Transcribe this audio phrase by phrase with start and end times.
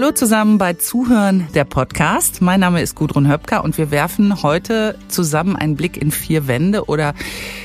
[0.00, 2.40] Hallo zusammen bei Zuhören der Podcast.
[2.40, 6.86] Mein Name ist Gudrun Höpker und wir werfen heute zusammen einen Blick in vier Wände
[6.86, 7.12] oder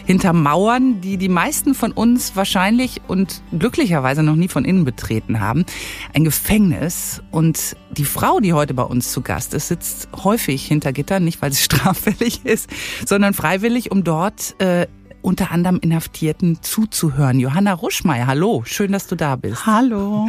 [0.03, 5.39] hinter Mauern, die die meisten von uns wahrscheinlich und glücklicherweise noch nie von innen betreten
[5.39, 5.65] haben.
[6.13, 10.91] Ein Gefängnis und die Frau, die heute bei uns zu Gast ist, sitzt häufig hinter
[10.91, 12.69] Gittern, nicht weil sie straffällig ist,
[13.05, 14.87] sondern freiwillig, um dort äh,
[15.21, 17.39] unter anderem Inhaftierten zuzuhören.
[17.39, 19.65] Johanna Ruschmeier, hallo, schön, dass du da bist.
[19.65, 20.27] Hallo.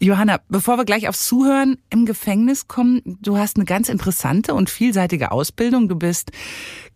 [0.00, 4.70] Johanna, bevor wir gleich aufs Zuhören im Gefängnis kommen, du hast eine ganz interessante und
[4.70, 5.88] vielseitige Ausbildung.
[5.88, 6.32] Du bist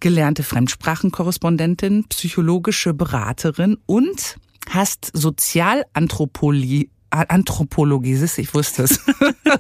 [0.01, 4.37] gelernte Fremdsprachenkorrespondentin, psychologische Beraterin und
[4.69, 9.01] hast Sozialanthropologie Anthropologie, ich wusste es.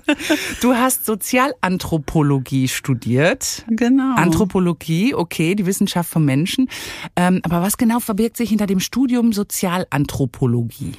[0.61, 3.65] du hast Sozialanthropologie studiert.
[3.69, 4.15] Genau.
[4.17, 6.69] Anthropologie, okay, die Wissenschaft von Menschen.
[7.15, 10.93] Ähm, aber was genau verbirgt sich hinter dem Studium Sozialanthropologie?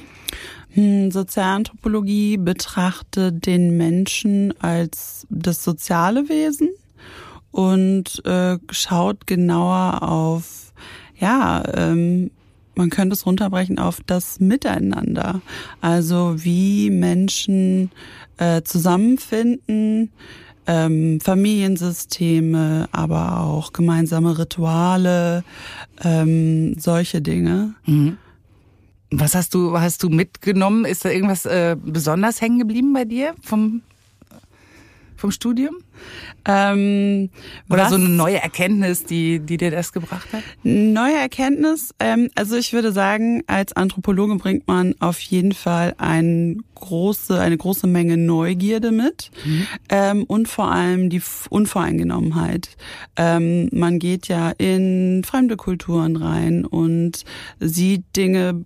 [0.70, 6.70] Hm, Sozialanthropologie betrachtet den Menschen als das soziale Wesen
[7.50, 10.72] und äh, schaut genauer auf,
[11.18, 12.30] ja, ähm,
[12.74, 15.40] man könnte es runterbrechen auf das Miteinander.
[15.80, 17.90] Also wie Menschen
[18.36, 20.12] äh, zusammenfinden,
[20.68, 25.42] ähm, Familiensysteme, aber auch gemeinsame Rituale,
[26.04, 27.74] ähm, solche Dinge.
[27.86, 28.18] Mhm.
[29.10, 30.84] Was hast du, hast du mitgenommen?
[30.84, 33.82] Ist da irgendwas äh, besonders hängen geblieben bei dir vom,
[35.16, 35.76] vom Studium?
[36.44, 37.30] Ähm,
[37.68, 37.90] Oder was?
[37.90, 40.42] so eine neue Erkenntnis, die, die dir das gebracht hat?
[40.62, 46.62] Neue Erkenntnis, ähm, also ich würde sagen, als Anthropologe bringt man auf jeden Fall ein
[46.74, 49.66] große, eine große Menge Neugierde mit mhm.
[49.88, 52.76] ähm, und vor allem die Unvoreingenommenheit.
[53.16, 57.24] Ähm, man geht ja in fremde Kulturen rein und
[57.58, 58.64] sieht Dinge,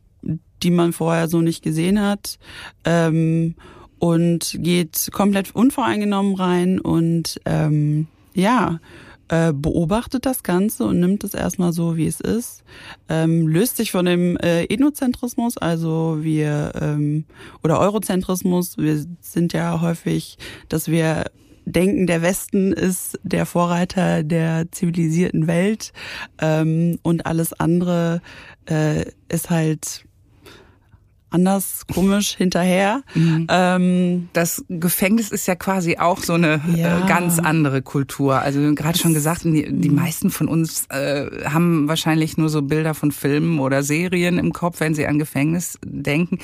[0.63, 2.39] die man vorher so nicht gesehen hat.
[2.85, 3.55] Ähm,
[3.99, 8.81] und geht komplett unvoreingenommen rein und ähm, ja,
[9.29, 12.65] äh, beobachtet das Ganze und nimmt es erstmal so, wie es ist,
[13.09, 17.25] ähm, löst sich von dem äh, Ethnozentrismus, also wir ähm,
[17.63, 20.37] oder Eurozentrismus, wir sind ja häufig,
[20.69, 21.31] dass wir
[21.65, 25.93] denken, der Westen ist der Vorreiter der zivilisierten Welt
[26.41, 28.21] ähm, und alles andere
[28.69, 30.05] äh, ist halt
[31.33, 33.03] anders, komisch hinterher.
[33.15, 33.47] Mhm.
[33.49, 37.05] Ähm, das Gefängnis ist ja quasi auch so eine äh, ja.
[37.05, 38.41] äh, ganz andere Kultur.
[38.41, 39.97] Also gerade schon gesagt, die, die mhm.
[39.97, 44.81] meisten von uns äh, haben wahrscheinlich nur so Bilder von Filmen oder Serien im Kopf,
[44.81, 46.39] wenn sie an Gefängnis denken.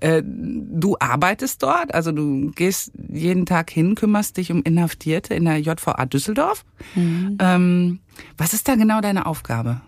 [0.00, 5.44] Äh, du arbeitest dort, also du gehst jeden Tag hin, kümmerst dich um Inhaftierte in
[5.44, 6.64] der JVA Düsseldorf.
[6.94, 7.38] Mhm.
[7.40, 8.00] Ähm,
[8.36, 9.80] was ist da genau deine Aufgabe?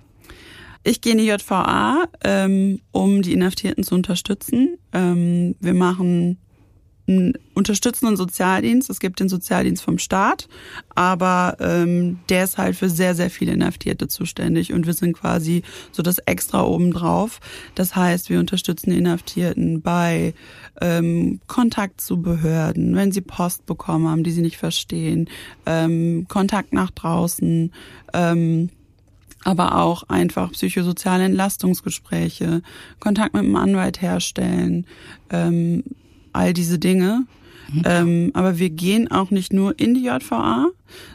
[0.87, 4.79] Ich gehe in die JVA, ähm, um die Inhaftierten zu unterstützen.
[4.93, 6.39] Ähm, wir machen
[7.09, 8.89] einen unterstützenden Sozialdienst.
[8.89, 10.49] Es gibt den Sozialdienst vom Staat,
[10.95, 15.63] aber ähm, der ist halt für sehr, sehr viele Inhaftierte zuständig und wir sind quasi
[15.91, 17.41] so das Extra obendrauf.
[17.75, 20.35] Das heißt, wir unterstützen Inhaftierten bei
[20.81, 25.29] ähm, Kontakt zu Behörden, wenn sie Post bekommen haben, die sie nicht verstehen,
[25.67, 27.73] ähm, Kontakt nach draußen,
[28.15, 28.71] ähm,
[29.47, 32.63] aber auch einfach psychosoziale Entlastungsgespräche,
[32.99, 34.87] Kontakt mit einem Anwalt herstellen,
[35.31, 35.85] ähm,
[36.33, 37.27] all diese Dinge.
[37.73, 37.83] Mhm.
[37.85, 40.67] Ähm, aber wir gehen auch nicht nur in die JVA,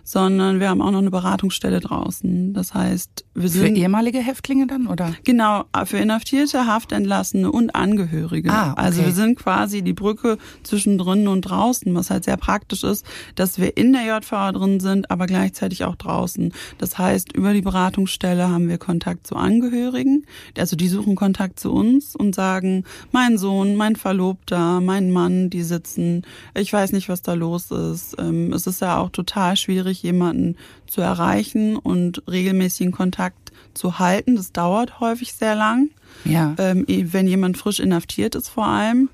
[0.03, 2.53] sondern wir haben auch noch eine Beratungsstelle draußen.
[2.53, 3.61] Das heißt, wir sind.
[3.61, 5.13] Für ehemalige Häftlinge dann, oder?
[5.23, 8.51] Genau, für Inhaftierte, Haftentlassene und Angehörige.
[8.51, 8.81] Ah, okay.
[8.81, 13.05] Also wir sind quasi die Brücke zwischen drinnen und draußen, was halt sehr praktisch ist,
[13.35, 16.53] dass wir in der JVA drin sind, aber gleichzeitig auch draußen.
[16.77, 20.25] Das heißt, über die Beratungsstelle haben wir Kontakt zu Angehörigen.
[20.57, 25.63] Also die suchen Kontakt zu uns und sagen, mein Sohn, mein Verlobter, mein Mann, die
[25.63, 26.23] sitzen,
[26.55, 28.15] ich weiß nicht, was da los ist.
[28.19, 30.57] Ähm, es ist ja auch total schwierig, jemanden
[30.87, 34.35] zu erreichen und regelmäßigen Kontakt zu halten.
[34.35, 35.89] Das dauert häufig sehr lang.
[36.25, 36.55] Ja.
[36.57, 39.09] Ähm, wenn jemand frisch inhaftiert ist vor allem.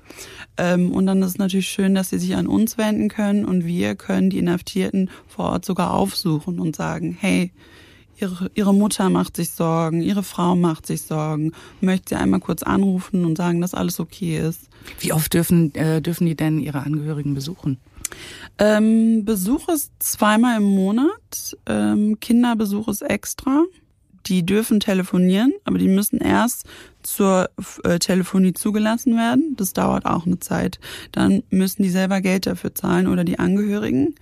[0.56, 3.64] Ähm, und dann ist es natürlich schön, dass sie sich an uns wenden können und
[3.64, 7.52] wir können die Inhaftierten vor Ort sogar aufsuchen und sagen, hey,
[8.20, 12.62] ihre, ihre Mutter macht sich Sorgen, ihre Frau macht sich Sorgen, möchte sie einmal kurz
[12.62, 14.68] anrufen und sagen, dass alles okay ist.
[15.00, 17.78] Wie oft dürfen, äh, dürfen die denn ihre Angehörigen besuchen?
[18.58, 23.64] Ähm, Besuch ist zweimal im Monat, ähm, Kinderbesuch ist extra.
[24.26, 26.66] Die dürfen telefonieren, aber die müssen erst
[27.02, 27.48] zur
[27.84, 29.54] äh, Telefonie zugelassen werden.
[29.56, 30.80] Das dauert auch eine Zeit.
[31.12, 34.16] Dann müssen die selber Geld dafür zahlen oder die Angehörigen.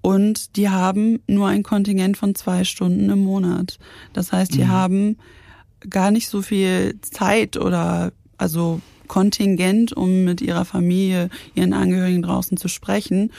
[0.00, 3.78] Und die haben nur ein Kontingent von zwei Stunden im Monat.
[4.14, 4.68] Das heißt, die mhm.
[4.68, 5.18] haben
[5.88, 8.80] gar nicht so viel Zeit oder also
[9.10, 13.32] Kontingent, um mit ihrer Familie, ihren Angehörigen draußen zu sprechen.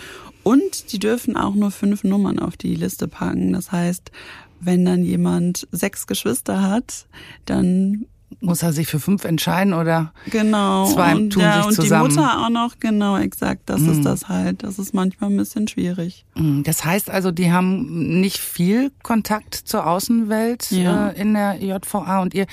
[0.44, 3.54] Und die dürfen auch nur fünf Nummern auf die Liste packen.
[3.54, 4.12] Das heißt,
[4.60, 7.08] wenn dann jemand sechs Geschwister hat,
[7.46, 8.06] dann
[8.40, 12.10] muss er sich für fünf entscheiden oder genau zwei und, tun ja, sich und zusammen.
[12.10, 15.68] die Mutter auch noch genau exakt das ist das halt das ist manchmal ein bisschen
[15.68, 21.10] schwierig Mm, Das heißt also, die haben nicht viel Kontakt zur Außenwelt Ja.
[21.10, 22.46] äh, in der JVA und ihr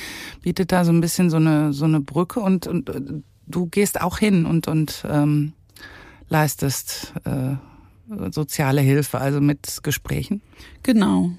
[0.42, 3.00] bietet da so ein bisschen so eine so eine Brücke und, und äh,
[3.46, 5.52] du gehst auch hin und und ähm,
[6.28, 7.54] leistest äh,
[8.30, 10.40] soziale Hilfe, also mit Gesprächen.
[10.82, 11.30] genau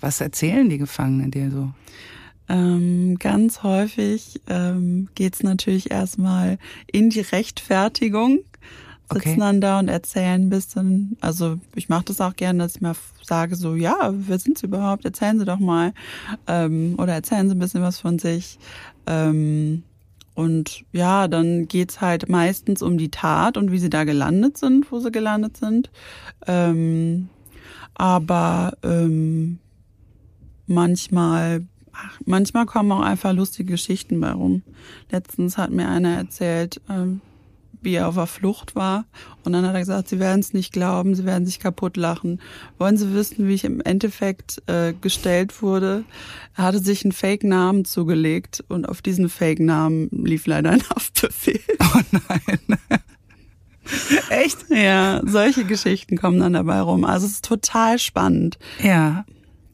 [0.00, 1.70] Was erzählen die Gefangenen dir so?
[2.50, 6.58] Ähm, ganz häufig ähm, geht's natürlich erstmal
[6.92, 8.40] in die Rechtfertigung
[9.12, 9.36] sitzen Okay.
[9.38, 12.94] dann da und erzählen ein bisschen also ich mache das auch gerne dass ich mal
[13.22, 15.92] sage so ja wer sind sie überhaupt erzählen sie doch mal
[16.46, 18.58] ähm, oder erzählen sie ein bisschen was von sich
[19.06, 19.82] ähm,
[20.34, 24.90] Und ja, dann geht's halt meistens um die Tat und wie sie da gelandet sind,
[24.90, 25.90] wo sie gelandet sind.
[26.46, 27.28] Ähm,
[27.94, 29.58] aber ähm,
[30.66, 34.62] manchmal, ach, manchmal kommen auch einfach lustige Geschichten bei rum.
[35.10, 37.20] Letztens hat mir einer erzählt, ähm,
[37.82, 39.06] wie er auf der Flucht war.
[39.44, 42.40] Und dann hat er gesagt, sie werden es nicht glauben, sie werden sich kaputt lachen.
[42.78, 46.04] Wollen Sie wissen, wie ich im Endeffekt äh, gestellt wurde?
[46.56, 51.60] Er hatte sich einen Fake-Namen zugelegt und auf diesen Fake-Namen lief leider ein Haftbefehl.
[51.92, 52.78] Oh nein.
[54.30, 54.58] Echt?
[54.68, 57.04] Ja, solche Geschichten kommen dann dabei rum.
[57.04, 58.58] Also es ist total spannend.
[58.82, 59.24] Ja.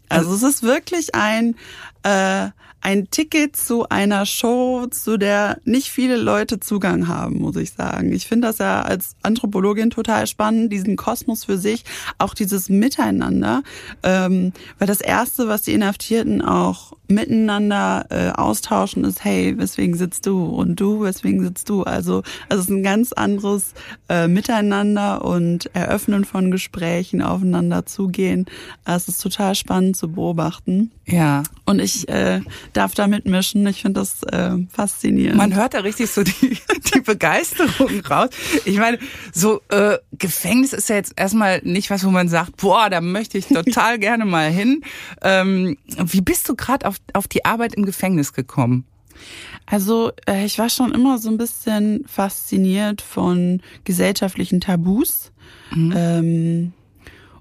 [0.08, 1.56] Also es ist wirklich ein,
[2.06, 2.50] äh,
[2.82, 8.12] ein Ticket zu einer Show, zu der nicht viele Leute Zugang haben, muss ich sagen.
[8.12, 11.84] Ich finde das ja als Anthropologin total spannend, diesen Kosmos für sich,
[12.18, 13.64] auch dieses Miteinander.
[14.04, 20.26] Ähm, weil das Erste, was die Inhaftierten auch miteinander äh, austauschen, ist, hey, weswegen sitzt
[20.26, 20.44] du?
[20.46, 21.82] Und du, weswegen sitzt du?
[21.82, 23.74] Also, also es ist ein ganz anderes
[24.08, 28.46] äh, Miteinander und Eröffnen von Gesprächen, aufeinander zugehen.
[28.84, 30.92] Es ist total spannend zu beobachten.
[31.06, 31.42] Ja.
[31.64, 32.40] Und ich äh,
[32.72, 33.66] darf da mitmischen.
[33.66, 35.36] Ich finde das äh, faszinierend.
[35.36, 36.58] Man hört da richtig so die,
[36.94, 38.30] die Begeisterung raus.
[38.64, 38.98] Ich meine,
[39.32, 43.38] so äh, Gefängnis ist ja jetzt erstmal nicht was, wo man sagt, boah, da möchte
[43.38, 44.82] ich total gerne mal hin.
[45.22, 48.84] Ähm, wie bist du gerade auf, auf die Arbeit im Gefängnis gekommen?
[49.64, 55.32] Also äh, ich war schon immer so ein bisschen fasziniert von gesellschaftlichen Tabus.
[55.74, 56.72] Ähm,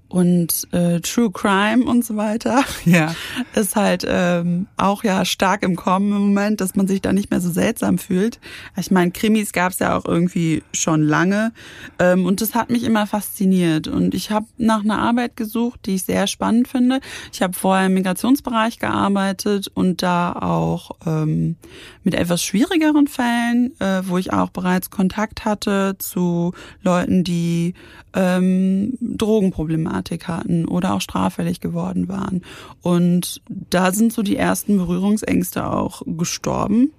[0.08, 2.64] und äh, True Crime und so weiter.
[2.86, 3.16] Ja.
[3.56, 7.32] Ist halt ähm, auch ja stark im Kommen im Moment, dass man sich da nicht
[7.32, 8.40] mehr so seltsam fühlt.
[8.78, 11.52] Ich meine, Krimis gab es ja auch irgendwie schon lange
[11.98, 13.88] ähm, und das hat mich immer fasziniert.
[13.88, 17.00] Und ich habe nach einer Arbeit gesucht, die ich sehr spannend finde.
[17.34, 21.56] Ich habe vorher im Migrationsbereich gearbeitet und da auch ähm,
[22.04, 26.54] mit etwas schwierigeren Fällen, äh, wo ich auch bereits Kontakt hatte zu
[26.84, 27.74] Leuten, die
[28.16, 32.42] ähm, Drogenproblematik hatten oder auch straffällig geworden waren.
[32.82, 36.92] Und da sind so die ersten Berührungsängste auch gestorben,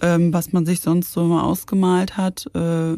[0.00, 2.96] ähm, was man sich sonst so mal ausgemalt hat, äh,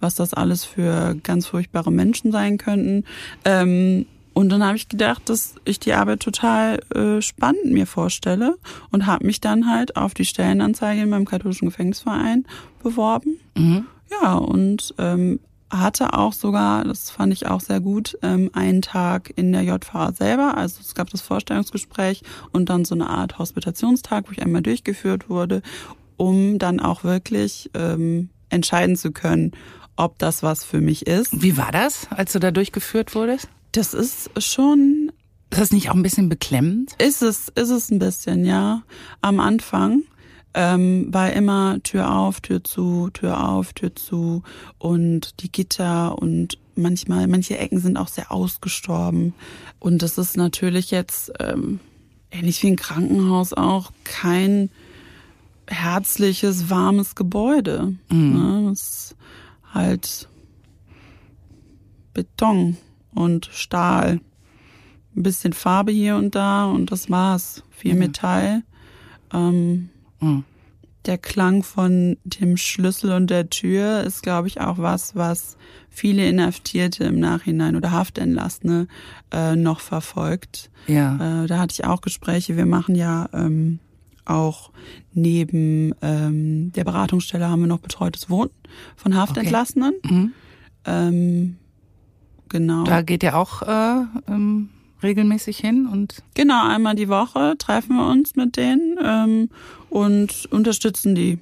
[0.00, 3.04] was das alles für ganz furchtbare Menschen sein könnten.
[3.44, 8.56] Ähm, und dann habe ich gedacht, dass ich die Arbeit total äh, spannend mir vorstelle
[8.90, 12.46] und habe mich dann halt auf die Stellenanzeige in meinem katholischen Gefängnisverein
[12.82, 13.38] beworben.
[13.56, 13.86] Mhm.
[14.10, 15.38] Ja, und ähm,
[15.72, 20.12] hatte auch sogar, das fand ich auch sehr gut, ähm, einen Tag in der JVA
[20.12, 20.56] selber.
[20.56, 25.30] Also es gab das Vorstellungsgespräch und dann so eine Art Hospitationstag, wo ich einmal durchgeführt
[25.30, 25.62] wurde,
[26.16, 29.52] um dann auch wirklich ähm, entscheiden zu können,
[29.96, 31.42] ob das was für mich ist.
[31.42, 33.48] Wie war das, als du da durchgeführt wurdest?
[33.72, 35.10] Das ist schon
[35.50, 36.92] Ist das nicht auch ein bisschen beklemmend?
[36.98, 38.82] Ist es, ist es ein bisschen, ja.
[39.22, 40.02] Am Anfang
[40.54, 44.42] ähm, war immer Tür auf, Tür zu, Tür auf, Tür zu
[44.78, 49.34] und die Gitter und manchmal, manche Ecken sind auch sehr ausgestorben.
[49.78, 51.80] Und das ist natürlich jetzt ähm,
[52.30, 54.70] ähnlich wie ein Krankenhaus auch kein
[55.66, 57.94] herzliches, warmes Gebäude.
[58.08, 58.70] Ne?
[58.72, 59.16] Es ist
[59.72, 60.28] halt
[62.14, 62.76] Beton
[63.14, 64.20] und Stahl
[65.14, 67.62] ein bisschen Farbe hier und da und das war's.
[67.70, 68.62] Viel Metall.
[69.32, 69.90] Ähm,
[70.22, 70.44] Mhm.
[71.06, 75.56] Der Klang von dem Schlüssel und der Tür ist, glaube ich, auch was, was
[75.90, 78.86] viele Inhaftierte im Nachhinein oder Haftentlassene
[79.32, 80.70] äh, noch verfolgt.
[80.86, 81.42] Ja.
[81.42, 82.56] Äh, da hatte ich auch Gespräche.
[82.56, 83.80] Wir machen ja ähm,
[84.24, 84.70] auch
[85.12, 88.50] neben ähm, der Beratungsstelle haben wir noch betreutes Wohnen
[88.96, 89.94] von Haftentlassenen.
[90.04, 90.32] Mhm.
[90.84, 91.56] Ähm,
[92.48, 92.84] genau.
[92.84, 94.68] Da geht ihr auch äh, ähm,
[95.02, 99.48] regelmäßig hin und Genau, einmal die Woche treffen wir uns mit denen ähm,
[99.90, 101.38] und unterstützen die.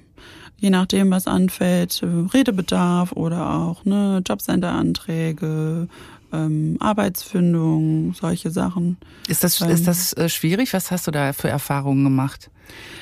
[0.57, 5.87] je nachdem, was anfällt, Redebedarf oder auch ne, Jobcenter-Anträge,
[6.31, 8.97] ähm, Arbeitsfindung, solche Sachen.
[9.27, 10.71] Ist das, ähm, ist das äh, schwierig?
[10.73, 12.49] Was hast du da für Erfahrungen gemacht?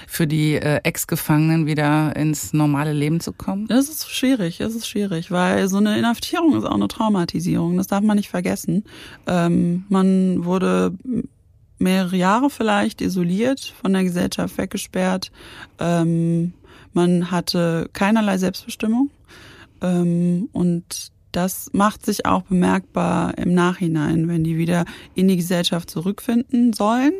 [0.07, 3.67] Für die äh, Ex-Gefangenen wieder ins normale Leben zu kommen?
[3.67, 7.77] Das ist schwierig, es ist schwierig, weil so eine Inhaftierung ist auch eine Traumatisierung.
[7.77, 8.83] Das darf man nicht vergessen.
[9.27, 10.93] Ähm, man wurde
[11.79, 15.31] mehrere Jahre vielleicht isoliert, von der Gesellschaft weggesperrt.
[15.79, 16.53] Ähm,
[16.93, 19.09] man hatte keinerlei Selbstbestimmung.
[19.81, 24.85] Ähm, und das macht sich auch bemerkbar im Nachhinein, wenn die wieder
[25.15, 27.13] in die Gesellschaft zurückfinden sollen,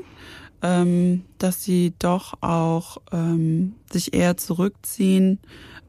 [0.62, 5.40] ähm, dass sie doch auch ähm, sich eher zurückziehen.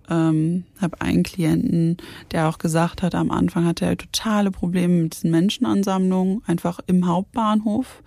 [0.08, 1.96] Ähm, habe einen Klienten,
[2.32, 7.06] der auch gesagt hat, am Anfang hatte er totale Probleme mit diesen Menschenansammlungen, einfach im
[7.06, 8.02] Hauptbahnhof,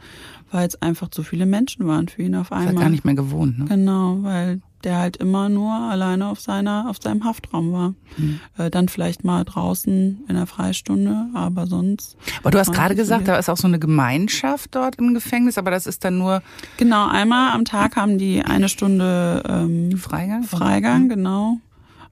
[0.51, 2.67] weil es einfach zu viele Menschen waren für ihn auf einmal.
[2.67, 3.65] Das hat gar nicht mehr gewohnt, ne?
[3.65, 7.93] Genau, weil der halt immer nur alleine auf seiner, auf seinem Haftraum war.
[8.17, 8.39] Mhm.
[8.57, 12.17] Äh, dann vielleicht mal draußen in der Freistunde, aber sonst.
[12.41, 15.71] Aber du hast gerade gesagt, da ist auch so eine Gemeinschaft dort im Gefängnis, aber
[15.71, 16.41] das ist dann nur.
[16.77, 20.43] Genau, einmal am Tag haben die eine Stunde ähm, Freigang.
[20.43, 21.57] Freigang, genau.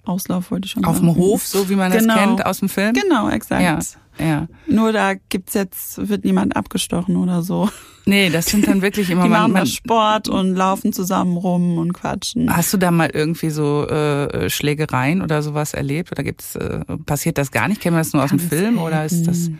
[0.03, 1.07] Auslauf wollte ich schon Auf sagen.
[1.07, 2.07] dem Hof, so wie man genau.
[2.07, 2.93] das kennt aus dem Film?
[2.93, 3.61] Genau, exakt.
[3.61, 3.79] Ja.
[4.19, 4.47] Ja.
[4.67, 7.69] Nur da gibt's jetzt, wird niemand abgestochen oder so.
[8.05, 11.93] Nee, das sind dann wirklich immer Die man, machen Sport und laufen zusammen rum und
[11.93, 12.55] quatschen.
[12.55, 16.11] Hast du da mal irgendwie so äh, Schlägereien oder sowas erlebt?
[16.11, 17.79] Oder gibt's äh, passiert das gar nicht?
[17.79, 18.79] Kennen wir das nur aus Ganz dem Film selten.
[18.79, 19.51] oder ist das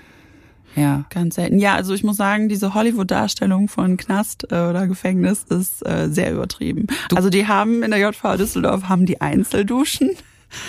[0.76, 1.06] ja.
[1.10, 1.60] Ganz selten.
[1.60, 6.32] Ja, also ich muss sagen, diese Hollywood-Darstellung von Knast äh, oder Gefängnis ist äh, sehr
[6.32, 6.88] übertrieben.
[7.10, 10.12] Du also die haben in der JV Düsseldorf haben die Einzelduschen.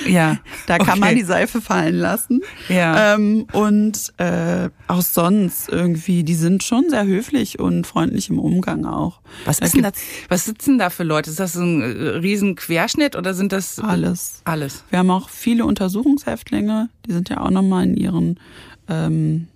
[0.06, 0.38] Ja.
[0.66, 1.00] Da kann okay.
[1.00, 2.40] man die Seife fallen lassen.
[2.68, 3.14] Ja.
[3.14, 8.84] Ähm, und äh, auch sonst irgendwie, die sind schon sehr höflich und freundlich im Umgang
[8.84, 9.20] auch.
[9.44, 9.94] Was ist denn das?
[10.28, 11.30] Was sitzen da für Leute?
[11.30, 14.42] Ist das so ein äh, riesen Querschnitt oder sind das alles?
[14.44, 14.84] Alles.
[14.90, 18.38] Wir haben auch viele Untersuchungshäftlinge, die sind ja auch nochmal in ihren
[18.88, 19.48] ähm,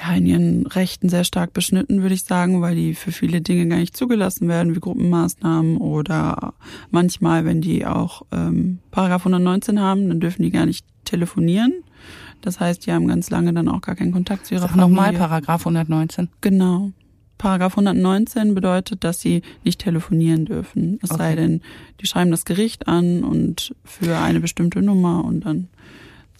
[0.00, 3.68] ja, in ihren Rechten sehr stark beschnitten, würde ich sagen, weil die für viele Dinge
[3.68, 6.54] gar nicht zugelassen werden, wie Gruppenmaßnahmen oder
[6.90, 11.74] manchmal, wenn die auch ähm, Paragraph 119 haben, dann dürfen die gar nicht telefonieren.
[12.40, 14.88] Das heißt, die haben ganz lange dann auch gar keinen Kontakt zu ihrer Familie.
[14.88, 16.28] Nochmal Paragraph 119.
[16.40, 16.92] Genau.
[17.36, 20.98] Paragraph 119 bedeutet, dass sie nicht telefonieren dürfen.
[21.02, 21.18] Es okay.
[21.18, 21.62] sei denn,
[22.00, 25.68] die schreiben das Gericht an und für eine bestimmte Nummer und dann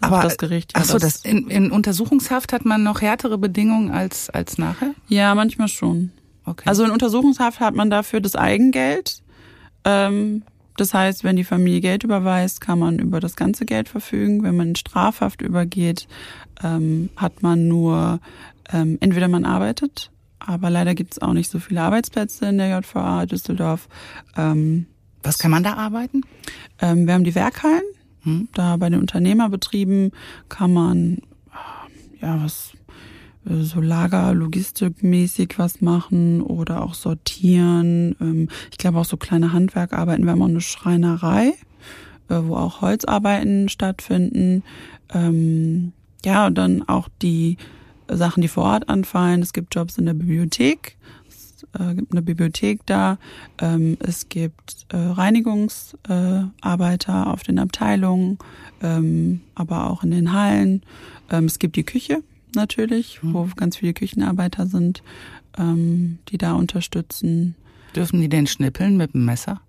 [0.00, 0.73] aber das Gericht.
[0.75, 4.59] Ja, ach so, das, das in, in Untersuchungshaft hat man noch härtere Bedingungen als als
[4.59, 4.95] nachher?
[5.09, 6.12] Ja, manchmal schon.
[6.45, 6.64] Okay.
[6.66, 9.23] Also in Untersuchungshaft hat man dafür das Eigengeld.
[9.85, 10.42] Ähm,
[10.76, 14.42] das heißt, wenn die Familie Geld überweist, kann man über das ganze Geld verfügen.
[14.42, 16.09] Wenn man in Strafhaft übergeht,
[16.62, 18.21] ähm, hat man nur
[18.73, 22.78] ähm, entweder man arbeitet, aber leider gibt es auch nicht so viele Arbeitsplätze in der
[22.78, 23.88] JVA Düsseldorf.
[24.37, 24.87] Ähm,
[25.23, 26.23] Was kann man da arbeiten?
[26.80, 27.83] Ähm, wir haben die Werkhallen.
[28.22, 28.48] Hm?
[28.52, 30.12] Da bei den Unternehmerbetrieben
[30.48, 31.18] kann man
[32.20, 32.72] ja was
[33.44, 38.14] so Lager-Logistikmäßig was machen oder auch sortieren.
[38.20, 40.24] Ähm, ich glaube auch so kleine Handwerkarbeiten.
[40.24, 41.54] Wir haben auch eine Schreinerei,
[42.28, 44.62] äh, wo auch Holzarbeiten stattfinden.
[45.12, 45.92] Ähm,
[46.24, 47.56] ja, und dann auch die
[48.08, 49.40] Sachen, die vor Ort anfallen.
[49.40, 50.96] Es gibt Jobs in der Bibliothek
[51.78, 53.18] äh, gibt eine Bibliothek da,
[53.58, 58.38] ähm, es gibt äh, Reinigungsarbeiter äh, auf den Abteilungen,
[58.82, 60.82] ähm, aber auch in den Hallen.
[61.30, 62.22] Ähm, es gibt die Küche
[62.54, 63.34] natürlich, mhm.
[63.34, 65.02] wo ganz viele Küchenarbeiter sind,
[65.58, 67.54] ähm, die da unterstützen.
[67.94, 69.60] Dürfen die denn schnippeln mit dem Messer?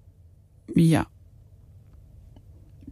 [0.75, 1.08] Ja.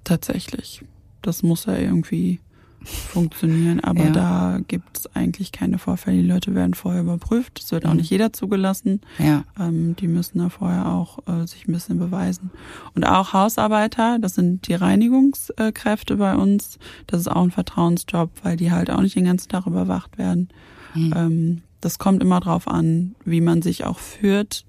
[0.04, 0.84] Tatsächlich.
[1.22, 2.40] Das muss er irgendwie
[2.84, 3.80] funktionieren.
[3.80, 4.12] Aber ja.
[4.12, 6.22] da gibt es eigentlich keine Vorfälle.
[6.22, 7.60] Die Leute werden vorher überprüft.
[7.60, 7.98] Es wird auch mhm.
[7.98, 9.02] nicht jeder zugelassen.
[9.18, 9.44] Ja.
[9.60, 12.52] Ähm, die müssen da vorher auch äh, sich ein bisschen beweisen.
[12.96, 16.80] Und auch Hausarbeiter, das sind die Reinigungskräfte bei uns.
[17.08, 20.50] Das ist auch ein Vertrauensjob, weil die halt auch nicht den ganzen Tag überwacht werden.
[20.94, 21.14] Mhm.
[21.16, 24.66] Ähm, das kommt immer drauf an, wie man sich auch führt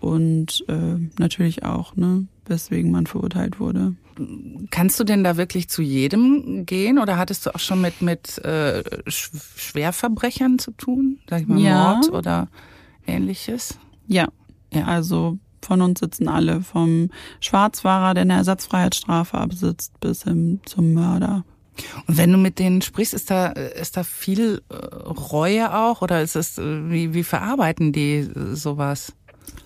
[0.00, 3.94] und äh, natürlich auch, ne, weswegen man verurteilt wurde.
[4.70, 8.38] Kannst du denn da wirklich zu jedem gehen oder hattest du auch schon mit mit
[8.38, 11.94] äh, Schwerverbrechern zu tun, sag ich mal ja.
[11.94, 12.48] Mord oder
[13.06, 13.78] ähnliches?
[14.06, 14.28] Ja.
[14.72, 14.84] ja.
[14.84, 21.44] Also von uns sitzen alle, vom Schwarzfahrer, der eine Ersatzfreiheitsstrafe absitzt, bis hin zum Mörder.
[22.06, 26.22] Und wenn du mit denen sprichst, ist da ist da viel äh, Reue auch oder
[26.22, 29.12] ist es äh, wie wie verarbeiten die sowas?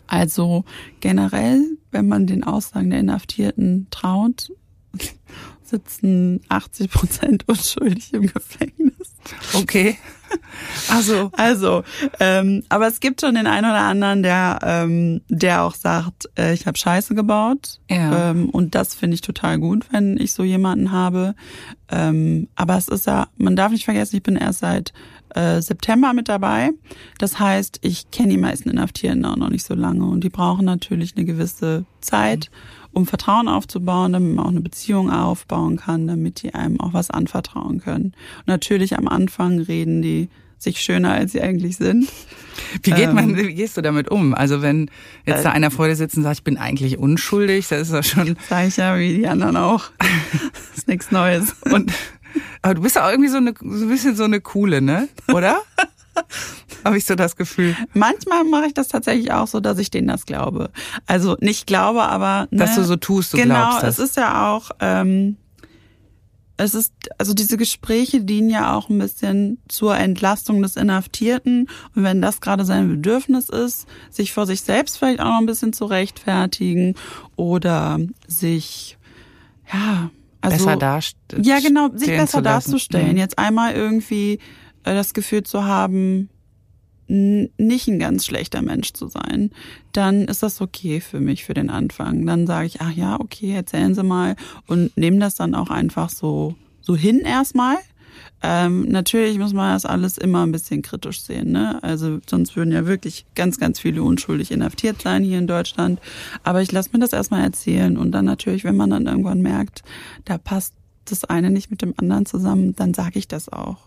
[0.06, 0.64] Also
[1.00, 4.50] generell, wenn man den Aussagen der Inhaftierten traut,
[5.62, 9.14] sitzen 80 Prozent unschuldig im Gefängnis.
[9.54, 9.98] Okay.
[10.90, 11.84] Also, also,
[12.20, 16.54] ähm, aber es gibt schon den einen oder anderen, der, ähm, der auch sagt, äh,
[16.54, 17.80] ich habe Scheiße gebaut.
[17.90, 18.30] Ja.
[18.30, 21.34] Ähm, und das finde ich total gut, wenn ich so jemanden habe.
[21.90, 24.92] Ähm, aber es ist ja, man darf nicht vergessen, ich bin erst seit
[25.34, 26.70] äh, September mit dabei.
[27.18, 30.64] Das heißt, ich kenne die meisten Inhaftierten auch noch nicht so lange und die brauchen
[30.64, 32.50] natürlich eine gewisse Zeit.
[32.90, 37.10] Um Vertrauen aufzubauen, damit man auch eine Beziehung aufbauen kann, damit die einem auch was
[37.10, 38.06] anvertrauen können.
[38.38, 42.08] Und natürlich am Anfang reden die sich schöner, als sie eigentlich sind.
[42.82, 44.34] Wie geht man, ähm, wie gehst du damit um?
[44.34, 44.90] Also wenn
[45.24, 47.92] jetzt da äh, einer vor dir sitzt und sagt, ich bin eigentlich unschuldig, das ist
[47.92, 48.36] ja schon.
[48.48, 49.90] Sag ich ja, wie die anderen auch.
[49.98, 51.54] das ist nichts Neues.
[51.70, 51.92] Und
[52.62, 55.08] aber du bist ja auch irgendwie so eine so ein bisschen so eine coole, ne?
[55.32, 55.58] Oder?
[56.84, 57.76] Habe ich so das Gefühl.
[57.94, 60.70] Manchmal mache ich das tatsächlich auch so, dass ich denen das glaube.
[61.06, 63.80] Also nicht glaube, aber ne, dass du so tust, du genau, glaubst.
[63.80, 65.36] Genau, es ist ja auch ähm,
[66.58, 71.68] es ist, also diese Gespräche dienen ja auch ein bisschen zur Entlastung des Inhaftierten.
[71.94, 75.46] Und wenn das gerade sein Bedürfnis ist, sich vor sich selbst vielleicht auch noch ein
[75.46, 76.96] bisschen zu rechtfertigen
[77.36, 78.98] oder sich,
[79.72, 80.64] ja, also.
[80.64, 81.44] Besser darstellen.
[81.44, 83.12] Ja, genau, sich besser darzustellen.
[83.12, 83.18] Mhm.
[83.18, 84.34] Jetzt einmal irgendwie
[84.84, 86.30] äh, das Gefühl zu haben,
[87.08, 89.50] nicht ein ganz schlechter Mensch zu sein,
[89.92, 92.26] dann ist das okay für mich für den Anfang.
[92.26, 96.10] Dann sage ich, ach ja, okay, erzählen Sie mal und nehme das dann auch einfach
[96.10, 96.54] so
[96.88, 97.76] so hin erstmal.
[98.42, 101.82] Ähm, natürlich muss man das alles immer ein bisschen kritisch sehen, ne?
[101.82, 106.00] Also sonst würden ja wirklich ganz, ganz viele unschuldig inhaftiert sein hier in Deutschland.
[106.44, 109.82] Aber ich lasse mir das erstmal erzählen und dann natürlich, wenn man dann irgendwann merkt,
[110.24, 110.74] da passt
[111.06, 113.78] das eine nicht mit dem anderen zusammen, dann sage ich das auch.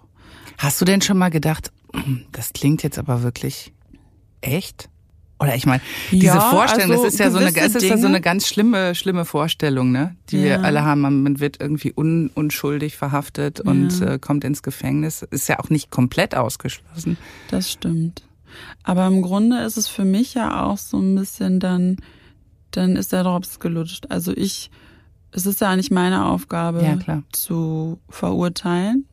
[0.57, 1.71] Hast du denn schon mal gedacht,
[2.31, 3.71] das klingt jetzt aber wirklich
[4.41, 4.89] echt?
[5.41, 5.81] Oder ich meine,
[6.11, 8.47] diese ja, Vorstellung, also das ist ja so eine, es ist ja so eine ganz
[8.47, 10.15] schlimme, schlimme Vorstellung, ne?
[10.29, 10.43] Die ja.
[10.43, 11.01] wir alle haben.
[11.01, 13.71] Man wird irgendwie un, unschuldig verhaftet ja.
[13.71, 15.23] und äh, kommt ins Gefängnis.
[15.23, 17.17] Ist ja auch nicht komplett ausgeschlossen.
[17.49, 18.21] Das stimmt.
[18.83, 21.97] Aber im Grunde ist es für mich ja auch so ein bisschen dann,
[22.69, 24.05] dann ist der Drops gelutscht.
[24.09, 24.69] Also ich,
[25.31, 29.07] es ist ja nicht meine Aufgabe zu verurteilen.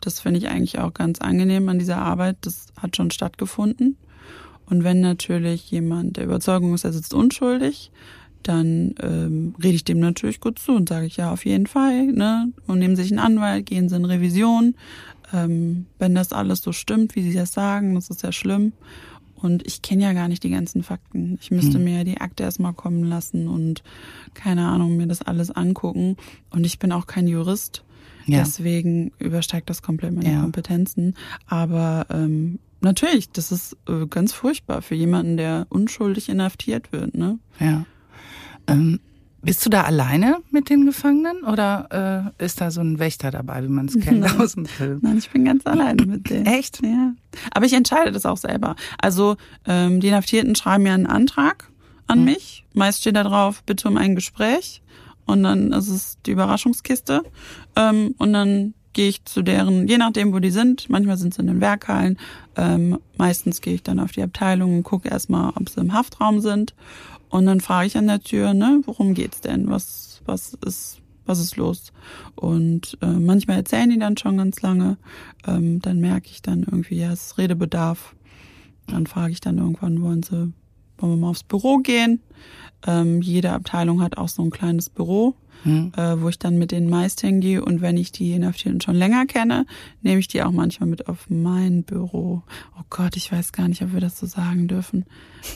[0.00, 2.38] Das finde ich eigentlich auch ganz angenehm an dieser Arbeit.
[2.40, 3.96] Das hat schon stattgefunden.
[4.68, 7.90] Und wenn natürlich jemand der Überzeugung ist, er sitzt unschuldig,
[8.42, 12.06] dann ähm, rede ich dem natürlich gut zu und sage ich ja auf jeden Fall,
[12.06, 12.52] ne?
[12.66, 14.74] Und nehmen sich einen Anwalt, gehen sie in Revision.
[15.32, 18.72] Ähm, wenn das alles so stimmt, wie sie das sagen, das ist ja schlimm.
[19.34, 21.38] Und ich kenne ja gar nicht die ganzen Fakten.
[21.40, 21.84] Ich müsste hm.
[21.84, 23.82] mir die Akte erstmal kommen lassen und
[24.34, 26.16] keine Ahnung, mir das alles angucken.
[26.50, 27.84] Und ich bin auch kein Jurist.
[28.26, 28.40] Ja.
[28.40, 30.40] Deswegen übersteigt das komplett meine ja.
[30.40, 31.14] Kompetenzen.
[31.46, 37.16] Aber ähm, natürlich, das ist äh, ganz furchtbar für jemanden, der unschuldig inhaftiert wird.
[37.16, 37.38] Ne?
[37.58, 37.84] Ja.
[38.66, 39.00] Ähm,
[39.40, 43.62] bist du da alleine mit den Gefangenen oder äh, ist da so ein Wächter dabei,
[43.62, 44.40] wie man es kennt Nein.
[44.40, 44.98] aus dem Film?
[45.02, 46.46] Nein, ich bin ganz alleine mit denen.
[46.46, 46.82] Echt?
[46.84, 47.12] Ja.
[47.52, 48.74] Aber ich entscheide das auch selber.
[49.00, 51.70] Also ähm, die Inhaftierten schreiben mir einen Antrag
[52.08, 52.24] an hm.
[52.24, 52.64] mich.
[52.74, 54.82] Meist steht da drauf, bitte um ein Gespräch.
[55.24, 57.22] Und dann ist es die Überraschungskiste.
[57.76, 61.40] Ähm, und dann gehe ich zu deren, je nachdem, wo die sind, manchmal sind sie
[61.40, 62.18] in den Werkhallen,
[62.56, 66.40] ähm, meistens gehe ich dann auf die Abteilung und gucke erstmal, ob sie im Haftraum
[66.40, 66.74] sind.
[67.28, 69.70] Und dann frage ich an der Tür, ne, worum geht's denn?
[69.70, 71.92] Was, was ist, was ist los?
[72.34, 74.96] Und äh, manchmal erzählen die dann schon ganz lange.
[75.46, 78.16] Ähm, dann merke ich dann irgendwie, ja, es ist Redebedarf.
[78.88, 80.52] Dann frage ich dann irgendwann, wollen sie,
[80.98, 82.20] wollen wir mal aufs Büro gehen?
[82.84, 85.92] Ähm, jede Abteilung hat auch so ein kleines Büro mhm.
[85.96, 87.64] äh, wo ich dann mit denen meist hingehe.
[87.64, 89.66] Und wenn ich die Inhaftierten schon länger kenne,
[90.02, 92.42] nehme ich die auch manchmal mit auf mein Büro.
[92.78, 95.04] Oh Gott, ich weiß gar nicht, ob wir das so sagen dürfen.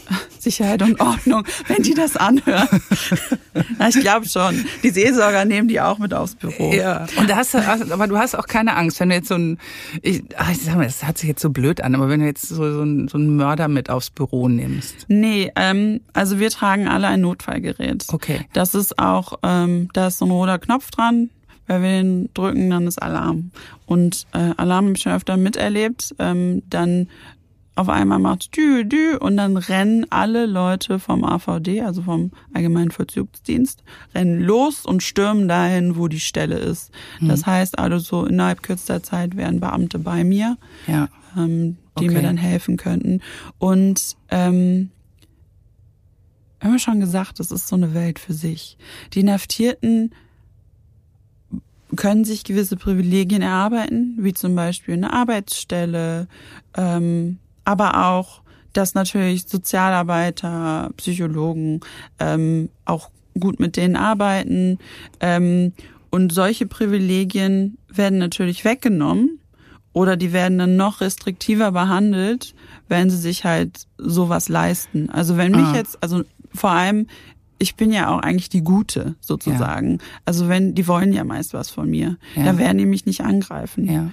[0.39, 2.69] Sicherheit und Ordnung, wenn die das anhören.
[3.79, 4.65] Na, ich glaube schon.
[4.83, 6.73] Die Seelsorger nehmen die auch mit aufs Büro.
[6.73, 7.07] Ja.
[7.17, 9.59] Und da hast du, aber du hast auch keine Angst, wenn du jetzt so ein,
[10.03, 12.27] ich, ach, ich sag mal, das hat sich jetzt so blöd an, aber wenn du
[12.27, 15.07] jetzt so, so, ein, so einen Mörder mit aufs Büro nimmst.
[15.09, 18.07] Nee, ähm, also wir tragen alle ein Notfallgerät.
[18.09, 18.47] Okay.
[18.53, 21.31] Das ist auch, ähm, da ist so ein roter Knopf dran.
[21.67, 23.53] Wenn wir den drücken, dann ist Alarm.
[23.87, 26.15] Und äh, Alarm habe ich schon öfter miterlebt.
[26.19, 27.07] Ähm, dann
[27.75, 32.91] auf einmal macht dü, dü und dann rennen alle Leute vom AVD, also vom Allgemeinen
[32.91, 33.83] Vollzugsdienst,
[34.15, 36.91] rennen los und stürmen dahin, wo die Stelle ist.
[37.21, 37.29] Mhm.
[37.29, 41.09] Das heißt also so innerhalb kürzester Zeit wären Beamte bei mir, ja.
[41.37, 42.15] ähm, die okay.
[42.15, 43.21] mir dann helfen könnten.
[43.59, 44.91] Und ähm,
[46.63, 48.77] haben wir schon gesagt, das ist so eine Welt für sich.
[49.15, 50.13] Die Inhaftierten
[51.97, 56.27] können sich gewisse Privilegien erarbeiten, wie zum Beispiel eine Arbeitsstelle,
[56.77, 58.41] ähm, aber auch,
[58.73, 61.81] dass natürlich Sozialarbeiter, Psychologen
[62.19, 64.79] ähm, auch gut mit denen arbeiten.
[65.21, 65.73] Ähm,
[66.11, 69.39] und solche Privilegien werden natürlich weggenommen
[69.93, 72.55] oder die werden dann noch restriktiver behandelt,
[72.89, 75.11] wenn sie sich halt sowas leisten.
[75.11, 75.75] Also wenn mich Ah.
[75.77, 76.23] jetzt, also
[76.55, 77.07] vor allem,
[77.59, 79.99] ich bin ja auch eigentlich die Gute sozusagen.
[80.25, 82.45] Also wenn, die wollen ja meist was von mir, Ja.
[82.45, 83.91] dann werden die mich nicht angreifen.
[83.91, 84.11] Ja.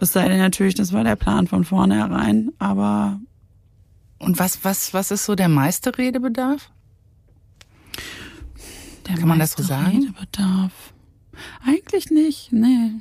[0.00, 3.20] Es sei denn natürlich, das war der Plan von vornherein, aber
[4.18, 6.70] Und was, was, was ist so der meiste Redebedarf?
[9.08, 9.98] der Kann man das so meiste sagen?
[9.98, 10.72] Redebedarf.
[11.66, 12.92] Eigentlich nicht, nee.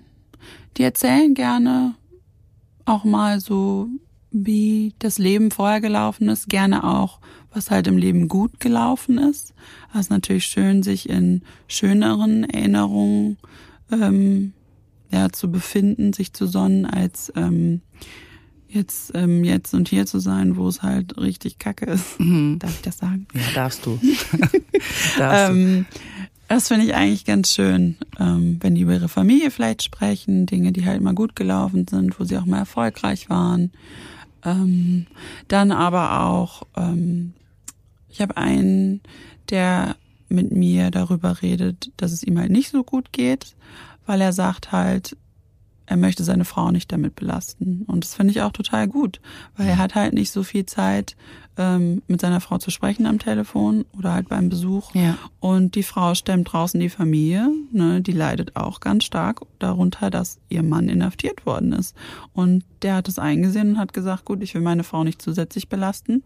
[0.77, 1.95] Die erzählen gerne
[2.85, 3.87] auch mal so,
[4.31, 7.19] wie das Leben vorher gelaufen ist, gerne auch,
[7.55, 9.53] was halt im Leben gut gelaufen ist.
[9.93, 13.37] Es ist natürlich schön, sich in schöneren Erinnerungen
[13.91, 14.53] ähm,
[15.11, 17.81] ja, zu befinden, sich zu sonnen, als ähm,
[18.67, 22.19] jetzt, ähm, jetzt und hier zu sein, wo es halt richtig kacke ist.
[22.19, 22.59] Mhm.
[22.59, 23.27] Darf ich das sagen?
[23.33, 23.99] Ja, darfst du.
[25.17, 25.53] darfst du.
[25.53, 25.85] Ähm,
[26.47, 30.71] das finde ich eigentlich ganz schön, ähm, wenn die über ihre Familie vielleicht sprechen, Dinge,
[30.71, 33.71] die halt mal gut gelaufen sind, wo sie auch mal erfolgreich waren.
[34.43, 35.07] Ähm,
[35.47, 37.33] dann aber auch, ähm,
[38.15, 39.01] ich habe einen,
[39.49, 39.97] der
[40.29, 43.57] mit mir darüber redet, dass es ihm halt nicht so gut geht,
[44.05, 45.17] weil er sagt halt,
[45.85, 47.83] er möchte seine Frau nicht damit belasten.
[47.87, 49.19] Und das finde ich auch total gut,
[49.55, 51.15] weil er hat halt nicht so viel Zeit,
[51.57, 54.93] ähm, mit seiner Frau zu sprechen am Telefon oder halt beim Besuch.
[54.93, 55.17] Ja.
[55.39, 60.39] Und die Frau stemmt draußen die Familie, ne, die leidet auch ganz stark darunter, dass
[60.49, 61.95] ihr Mann inhaftiert worden ist.
[62.33, 65.69] Und der hat es eingesehen und hat gesagt, gut, ich will meine Frau nicht zusätzlich
[65.69, 66.23] belasten.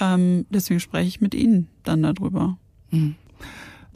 [0.00, 2.58] Ähm, deswegen spreche ich mit Ihnen dann darüber.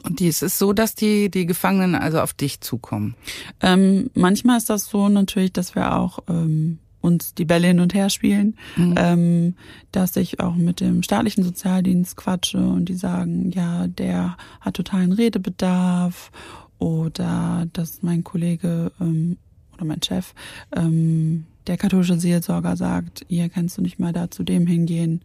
[0.03, 3.15] Und die, es ist so, dass die, die Gefangenen also auf dich zukommen.
[3.61, 7.93] Ähm, manchmal ist das so natürlich, dass wir auch ähm, uns die Bälle hin und
[7.93, 9.55] her spielen, ähm,
[9.91, 15.13] dass ich auch mit dem staatlichen Sozialdienst quatsche und die sagen, ja, der hat totalen
[15.13, 16.31] Redebedarf
[16.77, 19.37] oder dass mein Kollege ähm,
[19.73, 20.33] oder mein Chef,
[20.75, 25.21] ähm, der katholische Seelsorger sagt, hier kannst du nicht mal da zu dem hingehen.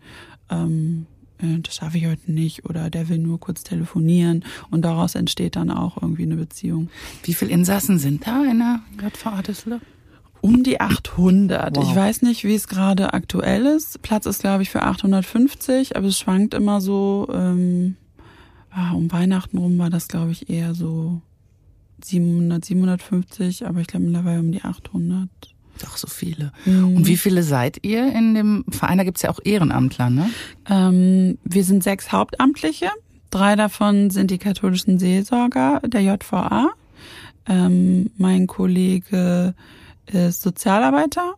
[0.50, 5.14] Ähm, äh, das schaffe ich heute nicht oder der will nur kurz telefonieren und daraus
[5.14, 6.90] entsteht dann auch irgendwie eine Beziehung.
[7.24, 9.82] Wie viele Insassen sind da in der JVA Düsseldorf?
[10.40, 11.76] Um die 800.
[11.76, 11.88] Wow.
[11.88, 14.02] Ich weiß nicht, wie es gerade aktuell ist.
[14.02, 17.28] Platz ist, glaube ich, für 850, aber es schwankt immer so.
[17.32, 17.96] Ähm,
[18.70, 21.22] ah, um Weihnachten rum war das, glaube ich, eher so
[22.04, 25.53] 700, 750, aber ich glaube mittlerweile um die 800.
[25.82, 26.52] Doch, so viele.
[26.64, 26.96] Mhm.
[26.96, 28.98] Und wie viele seid ihr in dem Verein?
[28.98, 30.30] Da gibt's ja auch Ehrenamtler, ne?
[30.68, 32.88] Ähm, wir sind sechs Hauptamtliche.
[33.30, 36.70] Drei davon sind die katholischen Seelsorger der JVA.
[37.46, 39.54] Ähm, mein Kollege
[40.06, 41.34] ist Sozialarbeiter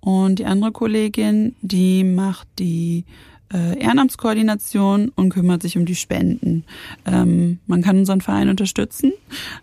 [0.00, 3.04] und die andere Kollegin, die macht die
[3.52, 6.64] äh, Ehrenamtskoordination und kümmert sich um die Spenden.
[7.04, 9.12] Ähm, man kann unseren Verein unterstützen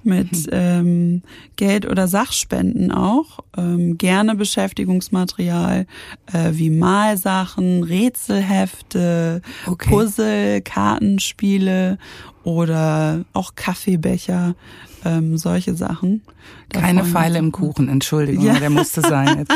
[0.04, 1.22] mit ähm,
[1.56, 3.40] Geld oder Sachspenden auch.
[3.58, 5.86] Ähm, gerne Beschäftigungsmaterial
[6.34, 9.90] äh, wie Malsachen, Rätselhefte, Okay.
[9.90, 11.98] Puzzle, Kartenspiele
[12.44, 14.56] oder auch Kaffeebecher,
[15.08, 16.22] ähm, solche Sachen.
[16.70, 17.52] Da Keine Pfeile im.
[17.52, 18.60] Kuchen, Entschuldigung, Ja.
[18.60, 19.46] der musste sein.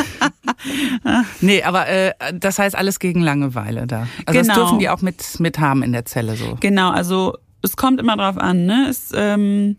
[1.41, 4.07] Nee, aber äh, das heißt alles gegen Langeweile da.
[4.25, 4.59] Also das Genau.
[4.59, 6.57] dürfen die auch mit, mit haben in der Zelle so.
[6.59, 8.65] Genau, also es kommt immer drauf an.
[8.65, 8.87] Ne?
[8.89, 9.77] Es, ähm,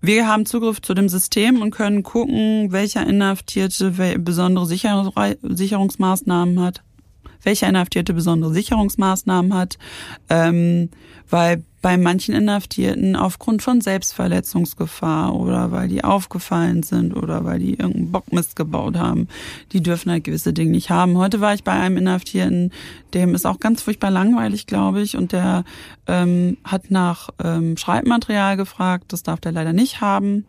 [0.00, 6.82] wir haben Zugriff zu dem System und können gucken, welcher Inhaftierte besondere Sicherungs Sicherungsmaßnahmen hat,
[7.48, 9.78] welcher Inhaftierte besondere Sicherungsmaßnahmen hat,
[10.28, 10.90] ähm,
[11.30, 17.74] weil bei manchen Inhaftierten aufgrund von Selbstverletzungsgefahr oder weil die aufgefallen sind oder weil die
[17.74, 19.28] irgendeinen Bockmist gebaut haben,
[19.72, 21.16] die dürfen halt gewisse Dinge nicht haben.
[21.16, 22.70] Heute war ich bei einem Inhaftierten,
[23.14, 25.64] dem ist auch ganz furchtbar langweilig, glaube ich, und der
[26.06, 30.44] ähm, hat nach ähm, Schreibmaterial gefragt, das darf der leider nicht haben,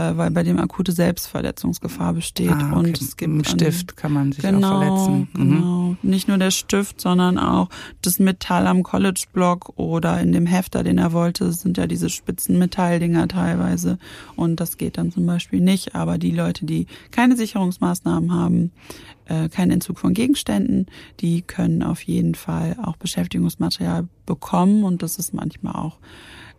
[0.00, 2.50] äh, weil bei dem akute Selbstverletzungsgefahr besteht.
[2.50, 2.78] Ah, okay.
[2.78, 5.28] Und es gibt Im Stift kann man sich genau, auch verletzen.
[5.34, 5.50] Mhm.
[5.50, 5.96] Genau.
[6.02, 7.68] Nicht nur der Stift, sondern auch
[8.00, 12.58] das Metall am College-Block oder in dem Hefter, den er wollte, sind ja diese spitzen
[12.58, 13.98] Metalldinger teilweise.
[14.36, 15.94] Und das geht dann zum Beispiel nicht.
[15.94, 18.72] Aber die Leute, die keine Sicherungsmaßnahmen haben,
[19.26, 20.86] äh, keinen Entzug von Gegenständen,
[21.20, 24.84] die können auf jeden Fall auch Beschäftigungsmaterial bekommen.
[24.84, 25.98] Und das ist manchmal auch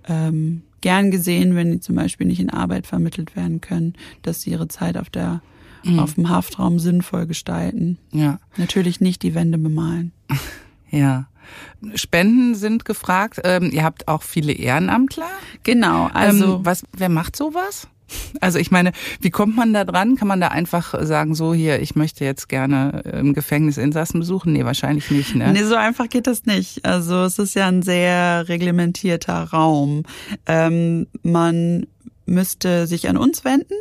[0.08, 4.52] ähm, gern gesehen, wenn die zum Beispiel nicht in Arbeit vermittelt werden können, dass sie
[4.52, 5.42] ihre Zeit auf der
[5.98, 7.98] auf dem Haftraum sinnvoll gestalten.
[8.12, 10.12] Ja, Natürlich nicht die Wände bemalen.
[10.92, 11.28] ja.
[11.96, 13.42] Spenden sind gefragt.
[13.44, 15.28] Ähm, ihr habt auch viele Ehrenamtler.
[15.64, 16.86] Genau, also ähm, was?
[16.96, 17.88] Wer macht sowas?
[18.40, 20.16] Also ich meine, wie kommt man da dran?
[20.16, 24.54] Kann man da einfach sagen, so hier, ich möchte jetzt gerne im Gefängnis Insassen besuchen?
[24.54, 25.52] Nee, wahrscheinlich nicht, ne?
[25.52, 26.86] Nee, so einfach geht das nicht.
[26.86, 30.04] Also es ist ja ein sehr reglementierter Raum.
[30.46, 31.88] Ähm, man
[32.26, 33.76] müsste sich an uns wenden.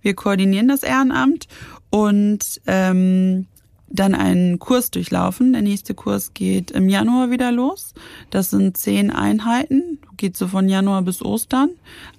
[0.00, 1.48] Wir koordinieren das Ehrenamt
[1.90, 3.46] und ähm,
[3.88, 5.52] dann einen Kurs durchlaufen.
[5.52, 7.94] Der nächste Kurs geht im Januar wieder los.
[8.30, 11.70] Das sind zehn Einheiten, geht so von Januar bis Ostern.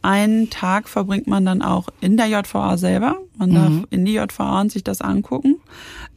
[0.01, 3.17] Einen Tag verbringt man dann auch in der JVA selber.
[3.37, 3.53] Man mhm.
[3.53, 5.57] darf in die JVA und sich das angucken.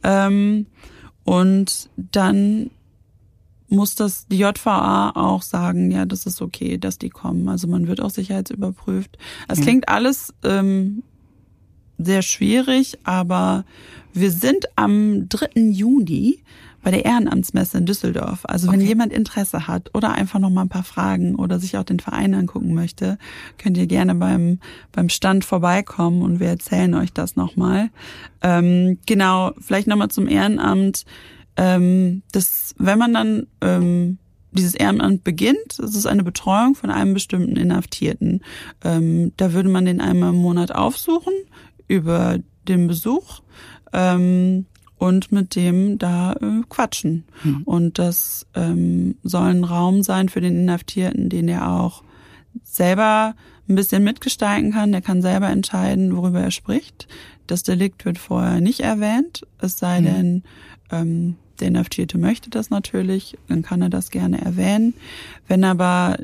[0.03, 0.65] Ähm,
[1.23, 2.71] und dann
[3.69, 7.47] muss das die JVA auch sagen, ja, das ist okay, dass die kommen.
[7.47, 9.17] Also man wird auch sicherheitsüberprüft.
[9.47, 9.63] Es mhm.
[9.63, 11.03] klingt alles ähm,
[11.97, 13.63] sehr schwierig, aber
[14.13, 15.61] wir sind am 3.
[15.71, 16.39] Juni
[16.83, 18.41] bei der Ehrenamtsmesse in Düsseldorf.
[18.43, 18.87] Also wenn okay.
[18.87, 22.33] jemand Interesse hat oder einfach noch mal ein paar Fragen oder sich auch den Verein
[22.33, 23.17] angucken möchte,
[23.57, 24.59] könnt ihr gerne beim
[24.91, 27.89] beim Stand vorbeikommen und wir erzählen euch das nochmal.
[28.41, 31.05] Ähm, genau, vielleicht nochmal zum Ehrenamt.
[31.57, 34.17] Ähm, das, wenn man dann ähm,
[34.51, 38.41] dieses Ehrenamt beginnt, es ist eine Betreuung von einem bestimmten Inhaftierten.
[38.83, 41.33] Ähm, da würde man den einmal im Monat aufsuchen
[41.87, 43.41] über den Besuch
[43.93, 44.65] ähm,
[45.01, 47.23] und mit dem da äh, quatschen.
[47.43, 47.63] Mhm.
[47.63, 52.03] Und das ähm, soll ein Raum sein für den Inhaftierten, den er auch
[52.63, 53.33] selber
[53.67, 54.91] ein bisschen mitgestalten kann.
[54.91, 57.07] Der kann selber entscheiden, worüber er spricht.
[57.47, 60.05] Das Delikt wird vorher nicht erwähnt, es sei mhm.
[60.05, 60.43] denn,
[60.91, 64.93] ähm, der Inhaftierte möchte das natürlich, dann kann er das gerne erwähnen.
[65.47, 66.19] Wenn aber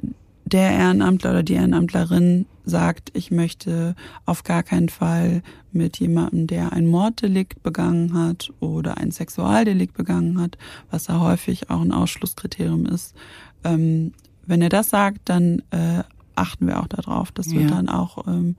[0.47, 6.73] der Ehrenamtler oder die Ehrenamtlerin sagt, ich möchte auf gar keinen Fall mit jemandem, der
[6.73, 10.57] ein Morddelikt begangen hat oder ein Sexualdelikt begangen hat,
[10.89, 13.15] was da häufig auch ein Ausschlusskriterium ist.
[13.63, 14.13] Ähm,
[14.45, 16.03] wenn er das sagt, dann äh,
[16.36, 17.31] achten wir auch darauf.
[17.31, 17.75] Das wird ja.
[17.75, 18.55] dann auch, ähm,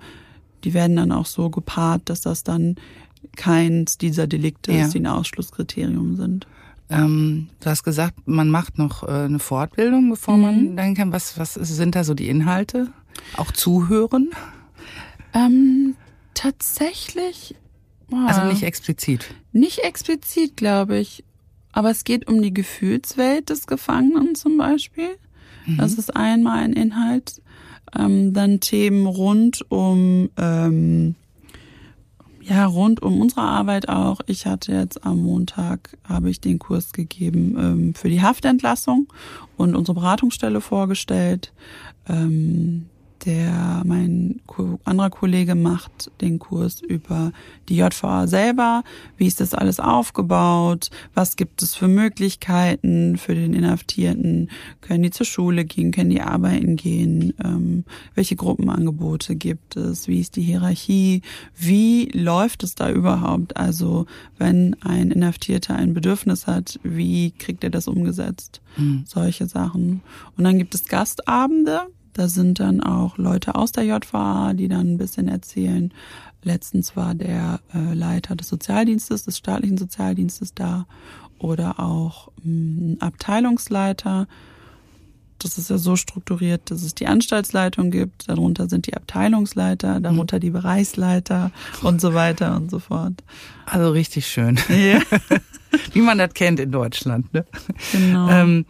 [0.64, 2.76] die werden dann auch so gepaart, dass das dann
[3.36, 4.84] keins dieser Delikte ja.
[4.84, 6.46] ist, die ein Ausschlusskriterium sind.
[6.90, 10.42] Ähm, du hast gesagt, man macht noch äh, eine Fortbildung, bevor mhm.
[10.42, 11.12] man dahin kann.
[11.12, 12.88] Was, was sind da so die Inhalte?
[13.36, 14.30] Auch zuhören?
[15.34, 15.96] Ähm,
[16.34, 17.54] tatsächlich.
[18.10, 19.34] Oh, also nicht explizit.
[19.52, 21.24] Nicht explizit, glaube ich.
[21.72, 25.10] Aber es geht um die Gefühlswelt des Gefangenen zum Beispiel.
[25.66, 25.76] Mhm.
[25.76, 27.42] Das ist einmal ein Inhalt.
[27.96, 31.14] Ähm, dann Themen rund um ähm,
[32.48, 34.20] ja, rund um unsere Arbeit auch.
[34.26, 39.12] Ich hatte jetzt am Montag, habe ich den Kurs gegeben ähm, für die Haftentlassung
[39.56, 41.52] und unsere Beratungsstelle vorgestellt.
[42.08, 42.86] Ähm,
[43.28, 44.40] der mein
[44.84, 47.32] anderer Kollege macht den Kurs über
[47.68, 48.84] die JVA selber.
[49.18, 50.88] Wie ist das alles aufgebaut?
[51.12, 54.50] Was gibt es für Möglichkeiten für den Inhaftierten?
[54.80, 55.92] Können die zur Schule gehen?
[55.92, 57.34] Können die arbeiten gehen?
[57.44, 60.08] Ähm, welche Gruppenangebote gibt es?
[60.08, 61.20] Wie ist die Hierarchie?
[61.54, 63.58] Wie läuft es da überhaupt?
[63.58, 64.06] Also
[64.38, 68.62] wenn ein Inhaftierter ein Bedürfnis hat, wie kriegt er das umgesetzt?
[68.78, 69.04] Mhm.
[69.06, 70.00] Solche Sachen.
[70.38, 71.88] Und dann gibt es Gastabende
[72.18, 75.94] da sind dann auch Leute aus der JVA, die dann ein bisschen erzählen.
[76.42, 80.86] Letztens war der äh, Leiter des Sozialdienstes, des staatlichen Sozialdienstes da
[81.38, 84.26] oder auch ein Abteilungsleiter.
[85.38, 90.40] Das ist ja so strukturiert, dass es die Anstaltsleitung gibt, darunter sind die Abteilungsleiter, darunter
[90.40, 91.52] die Bereichsleiter
[91.82, 93.22] und so weiter und so fort.
[93.64, 94.58] Also richtig schön.
[94.68, 95.00] Ja.
[95.92, 97.32] Wie man das kennt in Deutschland.
[97.32, 97.44] Ne?
[97.92, 98.28] Genau.
[98.28, 98.66] Ähm,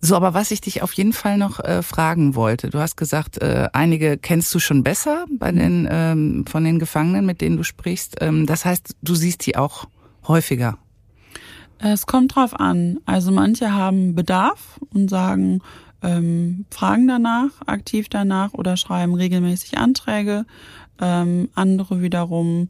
[0.00, 3.38] so, aber was ich dich auf jeden Fall noch äh, fragen wollte, du hast gesagt,
[3.38, 7.62] äh, einige kennst du schon besser bei den ähm, von den Gefangenen, mit denen du
[7.62, 8.16] sprichst.
[8.20, 9.86] Ähm, das heißt, du siehst die auch
[10.28, 10.78] häufiger.
[11.78, 13.00] Es kommt drauf an.
[13.04, 15.60] Also manche haben Bedarf und sagen,
[16.02, 20.46] ähm, fragen danach, aktiv danach oder schreiben regelmäßig Anträge.
[21.00, 22.68] Ähm, andere wiederum,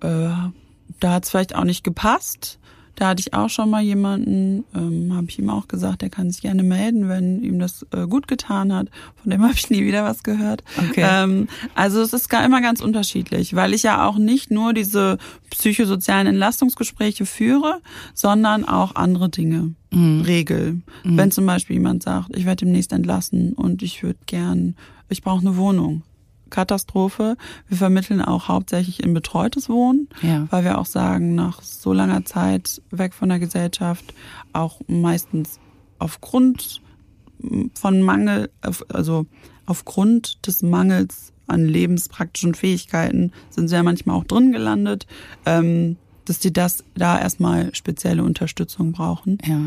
[0.00, 0.28] äh,
[1.00, 2.58] da hat es vielleicht auch nicht gepasst
[2.98, 6.32] da hatte ich auch schon mal jemanden, ähm, habe ich ihm auch gesagt, der kann
[6.32, 8.88] sich gerne melden, wenn ihm das äh, gut getan hat.
[9.22, 10.64] Von dem habe ich nie wieder was gehört.
[10.76, 11.06] Okay.
[11.08, 15.18] Ähm, also es ist gar immer ganz unterschiedlich, weil ich ja auch nicht nur diese
[15.50, 17.80] psychosozialen Entlastungsgespräche führe,
[18.14, 19.74] sondern auch andere Dinge.
[19.92, 20.22] Mhm.
[20.22, 20.82] Regel.
[21.04, 21.16] Mhm.
[21.16, 24.74] Wenn zum Beispiel jemand sagt, ich werde demnächst entlassen und ich würde gern,
[25.08, 26.02] ich brauche eine Wohnung
[26.50, 27.36] Katastrophe.
[27.68, 30.46] Wir vermitteln auch hauptsächlich in betreutes Wohnen, ja.
[30.50, 34.14] weil wir auch sagen, nach so langer Zeit weg von der Gesellschaft,
[34.52, 35.58] auch meistens
[35.98, 36.80] aufgrund
[37.74, 38.50] von Mangel,
[38.88, 39.26] also
[39.66, 45.06] aufgrund des Mangels an lebenspraktischen Fähigkeiten sind sie ja manchmal auch drin gelandet.
[45.46, 45.96] Ähm,
[46.28, 49.38] dass die das da erstmal spezielle Unterstützung brauchen.
[49.44, 49.58] Ja.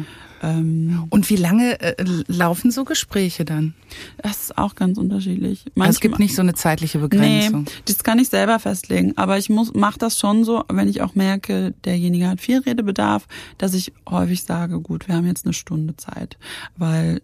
[0.43, 1.95] Ähm, und wie lange äh,
[2.27, 3.73] laufen so Gespräche dann?
[4.21, 5.65] Das ist auch ganz unterschiedlich.
[5.65, 7.63] Manchmal, also es gibt nicht so eine zeitliche Begrenzung.
[7.63, 9.17] Nee, das kann ich selber festlegen.
[9.17, 13.27] Aber ich muss, mach das schon so, wenn ich auch merke, derjenige hat viel Redebedarf,
[13.57, 16.37] dass ich häufig sage, gut, wir haben jetzt eine Stunde Zeit.
[16.77, 17.21] Weil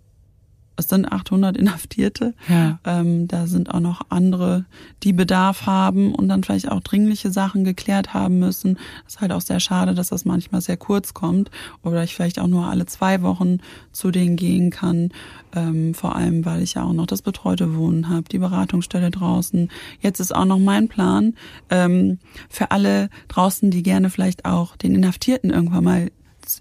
[0.77, 2.33] es sind 800 Inhaftierte.
[2.47, 2.79] Ja.
[2.85, 4.65] Ähm, da sind auch noch andere,
[5.03, 8.77] die Bedarf haben und dann vielleicht auch dringliche Sachen geklärt haben müssen.
[9.03, 11.49] Das ist halt auch sehr schade, dass das manchmal sehr kurz kommt
[11.83, 13.57] oder ich vielleicht auch nur alle zwei Wochen
[13.91, 15.09] zu denen gehen kann.
[15.55, 19.69] Ähm, vor allem, weil ich ja auch noch das betreute Wohnen habe, die Beratungsstelle draußen.
[19.99, 21.33] Jetzt ist auch noch mein Plan
[21.69, 26.11] ähm, für alle draußen, die gerne vielleicht auch den Inhaftierten irgendwann mal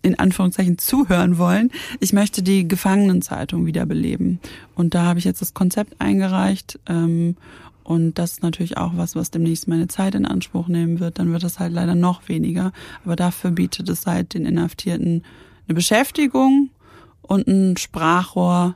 [0.03, 1.71] in Anführungszeichen zuhören wollen.
[2.01, 4.41] Ich möchte die Gefangenenzeitung wiederbeleben.
[4.75, 6.79] Und da habe ich jetzt das Konzept eingereicht.
[6.87, 7.37] Ähm,
[7.85, 11.19] und das ist natürlich auch was, was demnächst meine Zeit in Anspruch nehmen wird.
[11.19, 12.73] Dann wird es halt leider noch weniger.
[13.05, 15.23] Aber dafür bietet es halt den Inhaftierten
[15.69, 16.71] eine Beschäftigung
[17.23, 18.75] und ein Sprachrohr,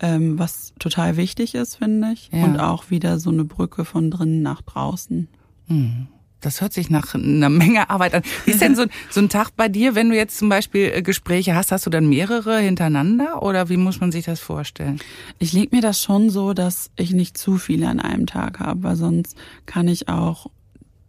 [0.00, 2.30] ähm, was total wichtig ist, finde ich.
[2.32, 2.44] Ja.
[2.44, 5.28] Und auch wieder so eine Brücke von drinnen nach draußen.
[5.66, 6.08] Hm.
[6.40, 8.22] Das hört sich nach einer Menge Arbeit an.
[8.44, 11.02] Wie ist denn so, so ein Tag bei dir, wenn du jetzt zum Beispiel äh,
[11.02, 15.00] Gespräche hast, hast du dann mehrere hintereinander oder wie muss man sich das vorstellen?
[15.38, 18.82] Ich leg mir das schon so, dass ich nicht zu viele an einem Tag habe,
[18.82, 20.46] weil sonst kann ich auch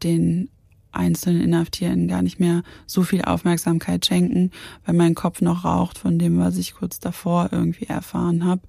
[0.04, 0.50] den
[0.92, 4.52] einzelnen Inhaftierten gar nicht mehr so viel Aufmerksamkeit schenken,
[4.86, 8.62] weil mein Kopf noch raucht von dem, was ich kurz davor irgendwie erfahren habe.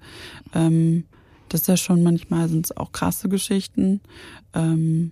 [0.53, 1.05] Ähm,
[1.49, 4.01] das ist ja schon manchmal sind es auch krasse Geschichten.
[4.53, 5.11] Ähm,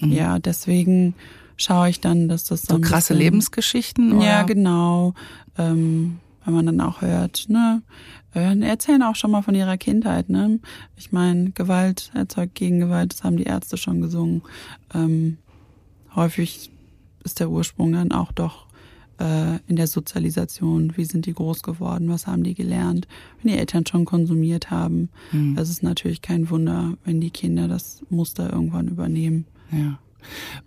[0.00, 0.12] Mhm.
[0.12, 1.14] Ja, deswegen
[1.56, 4.12] schaue ich dann, dass das so, so krasse bisschen, Lebensgeschichten.
[4.12, 4.26] Oder?
[4.26, 5.14] Ja, genau.
[5.56, 7.82] Ähm, wenn man dann auch hört, ne,
[8.34, 10.60] äh, erzählen auch schon mal von ihrer Kindheit, ne?
[10.96, 14.42] Ich meine, Gewalt erzeugt Gegengewalt, das haben die Ärzte schon gesungen.
[14.94, 15.38] Ähm,
[16.14, 16.70] häufig
[17.24, 18.66] ist der Ursprung dann auch doch
[19.18, 20.96] äh, in der Sozialisation.
[20.96, 22.08] Wie sind die groß geworden?
[22.08, 23.08] Was haben die gelernt?
[23.42, 25.56] Wenn die Eltern schon konsumiert haben, mhm.
[25.56, 29.46] das ist natürlich kein Wunder, wenn die Kinder das Muster irgendwann übernehmen.
[29.70, 29.98] Ja.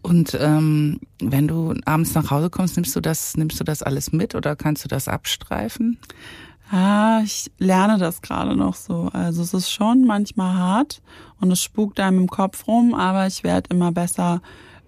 [0.01, 4.11] Und ähm, wenn du abends nach Hause kommst, nimmst du das, nimmst du das alles
[4.11, 5.97] mit oder kannst du das abstreifen?
[6.71, 9.09] Ah, ich lerne das gerade noch so.
[9.11, 11.01] Also es ist schon manchmal hart
[11.41, 14.41] und es spukt einem im Kopf rum, aber ich werde immer besser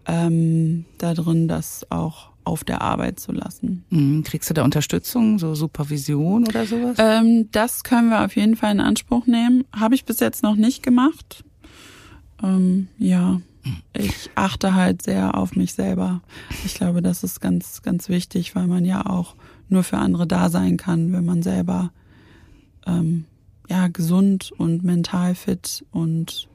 [0.05, 3.83] ähm, da drin, das auch auf der Arbeit zu lassen.
[3.89, 4.23] Mhm.
[4.23, 6.97] Kriegst du da Unterstützung, so Supervision oder sowas?
[6.99, 9.65] Ähm, das können wir auf jeden Fall in Anspruch nehmen.
[9.75, 11.43] Habe ich bis jetzt noch nicht gemacht.
[12.43, 13.41] Ähm, ja,
[13.93, 16.21] ich achte halt sehr auf mich selber.
[16.65, 19.35] Ich glaube, das ist ganz, ganz wichtig, weil man ja auch
[19.69, 21.91] nur für andere da sein kann, wenn man selber
[22.85, 23.25] ähm,
[23.69, 26.47] ja gesund und mental fit und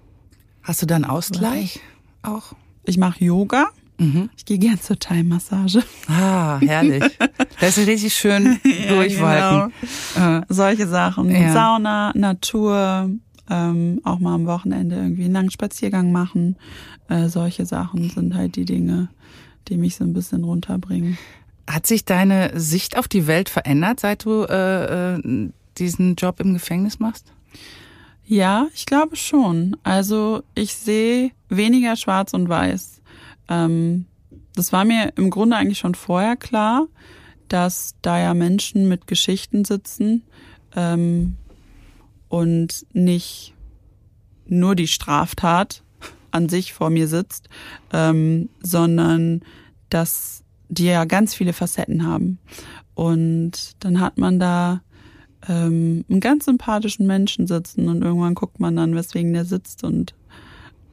[0.62, 1.81] hast du dann Ausgleich
[2.23, 2.53] auch?
[2.85, 3.69] Ich mache Yoga.
[3.99, 4.29] Mhm.
[4.37, 5.83] Ich gehe gern zur Thai-Massage.
[6.09, 7.05] Ah, herrlich.
[7.59, 9.73] Das ist richtig schön durchwalken.
[10.14, 10.38] Genau.
[10.40, 10.42] Äh.
[10.51, 11.31] Solche Sachen.
[11.31, 11.55] Ja.
[11.55, 13.09] Sauna, Natur,
[13.51, 16.57] ähm, auch mal am Wochenende irgendwie einen langen Spaziergang machen.
[17.09, 19.09] Äh, solche Sachen sind halt die Dinge,
[19.69, 21.19] die mich so ein bisschen runterbringen.
[21.69, 26.53] Hat sich deine Sicht auf die Welt verändert, seit du äh, äh, diesen Job im
[26.53, 27.33] Gefängnis machst?
[28.25, 29.77] Ja, ich glaube schon.
[29.85, 33.01] Also ich sehe weniger schwarz und weiß.
[33.49, 34.07] Ähm,
[34.55, 36.89] das war mir im Grunde eigentlich schon vorher klar,
[37.49, 40.23] dass da ja Menschen mit Geschichten sitzen,
[40.75, 41.37] ähm,
[42.29, 43.55] und nicht
[44.47, 45.83] nur die Straftat
[46.31, 47.49] an sich vor mir sitzt,
[47.93, 49.41] ähm, sondern
[49.89, 52.39] dass die ja ganz viele Facetten haben.
[52.95, 54.83] Und dann hat man da
[55.49, 60.15] ähm, einen ganz sympathischen Menschen sitzen und irgendwann guckt man dann, weswegen der sitzt und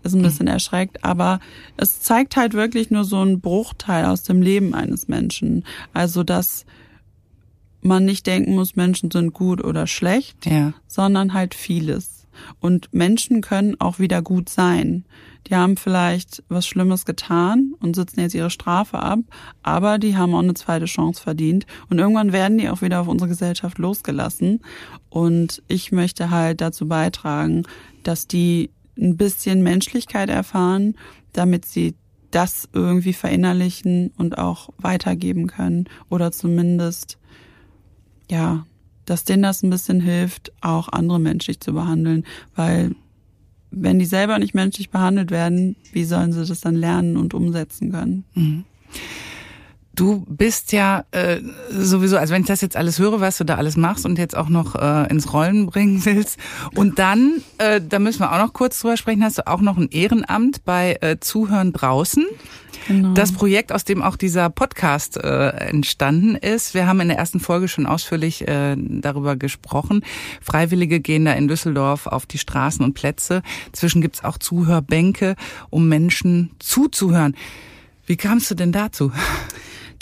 [0.04, 0.24] ist ein mhm.
[0.24, 1.04] bisschen erschreckt.
[1.04, 1.40] Aber
[1.78, 5.66] es zeigt halt wirklich nur so einen Bruchteil aus dem Leben eines Menschen.
[5.94, 6.66] Also dass
[7.86, 10.74] man nicht denken muss, Menschen sind gut oder schlecht, ja.
[10.88, 12.28] sondern halt vieles.
[12.60, 15.06] Und Menschen können auch wieder gut sein.
[15.48, 19.20] Die haben vielleicht was Schlimmes getan und sitzen jetzt ihre Strafe ab,
[19.62, 21.66] aber die haben auch eine zweite Chance verdient.
[21.90, 24.62] Und irgendwann werden die auch wieder auf unsere Gesellschaft losgelassen.
[25.10, 27.64] Und ich möchte halt dazu beitragen,
[28.04, 30.96] dass die ein bisschen Menschlichkeit erfahren,
[31.34, 31.96] damit sie
[32.32, 37.18] das irgendwie verinnerlichen und auch weitergeben können oder zumindest
[38.34, 38.66] ja,
[39.06, 42.96] dass denen das ein bisschen hilft, auch andere menschlich zu behandeln, weil
[43.70, 47.92] wenn die selber nicht menschlich behandelt werden, wie sollen sie das dann lernen und umsetzen
[47.92, 48.26] können?
[48.34, 48.66] Mhm.
[49.96, 51.40] Du bist ja äh,
[51.70, 54.36] sowieso, also wenn ich das jetzt alles höre, was du da alles machst und jetzt
[54.36, 56.40] auch noch äh, ins Rollen bringen willst.
[56.74, 59.78] Und dann, äh, da müssen wir auch noch kurz drüber sprechen, hast du auch noch
[59.78, 62.26] ein Ehrenamt bei äh, Zuhören draußen.
[62.88, 63.14] Genau.
[63.14, 66.74] Das Projekt, aus dem auch dieser Podcast äh, entstanden ist.
[66.74, 70.04] Wir haben in der ersten Folge schon ausführlich äh, darüber gesprochen.
[70.42, 73.42] Freiwillige gehen da in Düsseldorf auf die Straßen und Plätze.
[73.72, 75.36] Zwischen gibt's auch Zuhörbänke,
[75.70, 77.36] um Menschen zuzuhören.
[78.06, 79.12] Wie kamst du denn dazu?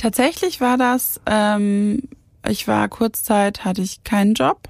[0.02, 2.02] Tatsächlich war das, ähm,
[2.50, 4.68] ich war kurzzeit, hatte ich keinen Job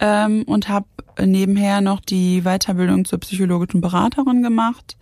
[0.00, 0.86] ähm, und habe
[1.20, 4.96] nebenher noch die Weiterbildung zur psychologischen Beraterin gemacht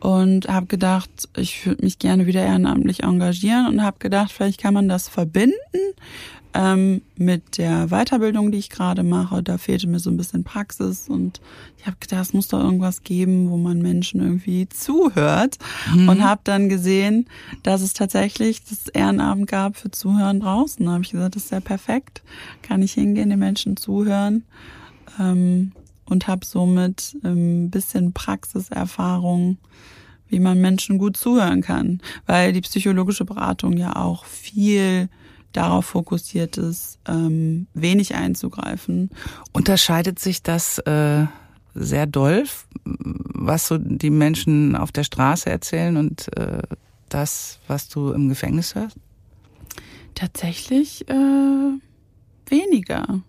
[0.00, 4.72] und habe gedacht, ich würde mich gerne wieder ehrenamtlich engagieren und habe gedacht, vielleicht kann
[4.72, 5.58] man das verbinden
[6.54, 9.42] ähm, mit der Weiterbildung, die ich gerade mache.
[9.42, 11.40] Da fehlte mir so ein bisschen Praxis und
[11.78, 15.58] ich habe gedacht, es muss doch irgendwas geben, wo man Menschen irgendwie zuhört
[15.94, 16.08] mhm.
[16.08, 17.26] und habe dann gesehen,
[17.62, 20.84] dass es tatsächlich das Ehrenamt gab für Zuhören draußen.
[20.84, 22.22] Da habe ich gesagt, das ist ja perfekt,
[22.62, 24.44] kann ich hingehen, den Menschen zuhören.
[25.18, 25.72] Ähm,
[26.04, 29.56] und habe somit ein bisschen Praxiserfahrung,
[30.28, 35.08] wie man Menschen gut zuhören kann, weil die psychologische Beratung ja auch viel
[35.52, 39.10] darauf fokussiert ist, ähm, wenig einzugreifen.
[39.52, 41.26] Unterscheidet sich das äh,
[41.74, 42.44] sehr doll,
[42.84, 46.62] was so die Menschen auf der Straße erzählen und äh,
[47.08, 48.96] das, was du im Gefängnis hörst?
[50.14, 51.78] Tatsächlich äh,
[52.46, 53.22] weniger.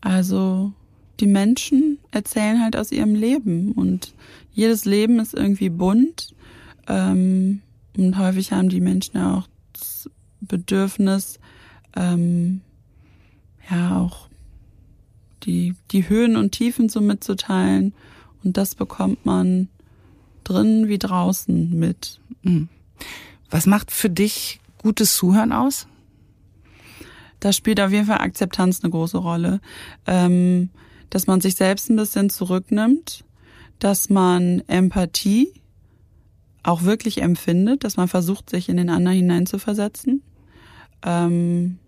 [0.00, 0.72] Also
[1.20, 4.14] die Menschen erzählen halt aus ihrem Leben und
[4.52, 6.34] jedes Leben ist irgendwie bunt
[6.88, 7.62] ähm,
[7.96, 10.10] und häufig haben die Menschen auch das
[10.40, 11.38] Bedürfnis,
[11.96, 12.60] ähm,
[13.70, 14.28] ja auch
[15.44, 17.94] die, die Höhen und Tiefen so mitzuteilen
[18.44, 19.68] und das bekommt man
[20.44, 22.20] drinnen wie draußen mit.
[22.42, 22.68] Mhm.
[23.50, 25.86] Was macht für dich gutes Zuhören aus?
[27.40, 29.60] Da spielt auf jeden Fall Akzeptanz eine große Rolle.
[30.06, 30.70] Ähm,
[31.12, 33.24] dass man sich selbst ein bisschen zurücknimmt,
[33.78, 35.52] dass man Empathie
[36.62, 40.22] auch wirklich empfindet, dass man versucht, sich in den anderen hineinzuversetzen.
[41.04, 41.78] Ähm,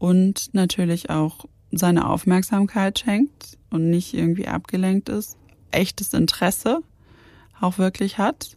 [0.00, 5.36] und natürlich auch seine Aufmerksamkeit schenkt und nicht irgendwie abgelenkt ist,
[5.70, 6.80] echtes Interesse
[7.60, 8.56] auch wirklich hat.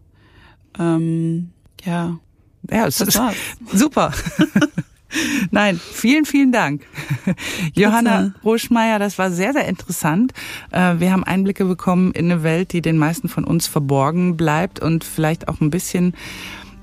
[0.79, 1.51] Ähm,
[1.83, 2.17] ja.
[2.71, 3.19] Ja, das ist
[3.73, 4.13] super.
[5.51, 6.87] Nein, vielen, vielen Dank.
[7.75, 10.33] Johanna Roschmeier, das war sehr, sehr interessant.
[10.71, 14.79] Äh, wir haben Einblicke bekommen in eine Welt, die den meisten von uns verborgen bleibt
[14.79, 16.15] und vielleicht auch ein bisschen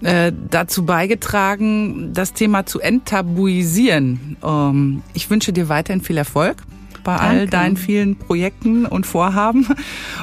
[0.03, 4.37] äh, dazu beigetragen, das Thema zu enttabuisieren.
[4.43, 6.57] Ähm, ich wünsche dir weiterhin viel Erfolg
[7.05, 7.29] bei Danke.
[7.29, 9.67] all deinen vielen Projekten und Vorhaben.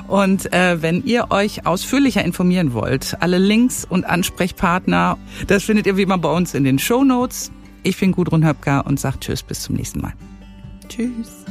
[0.07, 5.17] Und äh, wenn ihr euch ausführlicher informieren wollt, alle Links und Ansprechpartner,
[5.47, 7.51] das findet ihr wie immer bei uns in den Show Notes.
[7.83, 10.13] Ich bin Gudrun Höpker und sage Tschüss, bis zum nächsten Mal.
[10.87, 11.45] Tschüss.